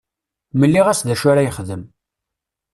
Mliɣ-as 0.59 1.01
d 1.07 1.09
acu 1.13 1.27
ara 1.31 1.45
yexdem. 1.45 1.83